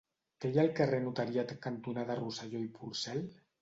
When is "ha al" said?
0.59-0.71